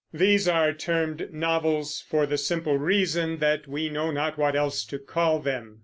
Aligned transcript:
These 0.11 0.47
are 0.47 0.73
termed 0.73 1.31
novels 1.31 2.03
for 2.09 2.25
the 2.25 2.39
simple 2.39 2.75
reason 2.75 3.37
that 3.37 3.67
we 3.67 3.87
know 3.87 4.09
not 4.09 4.35
what 4.35 4.55
else 4.55 4.83
to 4.85 4.97
call 4.97 5.37
them. 5.37 5.79